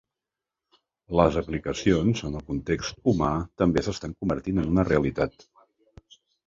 [1.19, 3.31] Les aplicacions en el context humà
[3.65, 5.51] també s’estan convertint en una realitat.